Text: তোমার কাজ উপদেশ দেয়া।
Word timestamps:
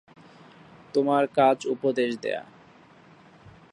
তোমার 0.93 1.23
কাজ 1.37 1.57
উপদেশ 1.65 2.11
দেয়া। 2.15 2.43